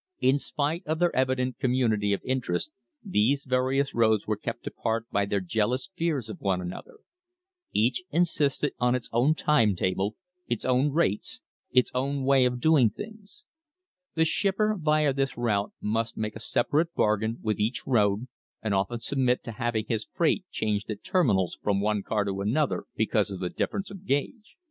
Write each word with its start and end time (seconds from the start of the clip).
In 0.19 0.39
spite 0.39 0.81
of 0.87 0.97
their 0.97 1.15
evident 1.15 1.59
community 1.59 2.11
of 2.11 2.21
interest 2.25 2.71
these 3.03 3.45
various 3.45 3.93
roads 3.93 4.25
were 4.25 4.35
kept 4.35 4.65
apart 4.65 5.05
by 5.11 5.27
their 5.27 5.41
jealous 5.41 5.91
fears 5.95 6.27
of 6.27 6.41
one 6.41 6.59
another. 6.59 7.01
Each 7.71 8.01
insisted 8.09 8.71
on 8.79 8.95
its 8.95 9.09
own 9.13 9.35
time 9.35 9.75
table, 9.75 10.15
its 10.47 10.65
own 10.65 10.91
rates, 10.91 11.41
THE 11.71 11.81
HISTORY 11.81 11.85
OF 11.85 11.85
THE 11.85 11.87
STANDARD 11.87 12.09
OIL 12.09 12.11
COMPANY 12.13 12.23
its 12.23 12.25
own 12.25 12.25
way 12.25 12.45
of 12.45 12.59
doing 12.59 12.89
things. 12.89 13.45
The 14.15 14.25
shipper 14.25 14.75
via 14.81 15.13
this 15.13 15.37
route 15.37 15.73
must 15.79 16.17
make 16.17 16.35
a 16.35 16.39
separate 16.39 16.95
bargain 16.95 17.37
with 17.43 17.59
each 17.59 17.85
road 17.85 18.27
and 18.63 18.73
often 18.73 19.01
submit 19.01 19.43
to 19.43 19.51
having 19.51 19.85
his 19.87 20.07
freight 20.11 20.45
changed 20.49 20.89
at 20.89 21.03
terminals 21.03 21.59
from 21.61 21.79
one 21.79 22.01
car 22.01 22.25
to 22.25 22.41
an 22.41 22.57
other 22.57 22.85
because 22.95 23.29
of 23.29 23.39
the 23.39 23.51
difference 23.51 23.91
of 23.91 24.07
gauge. 24.07 24.55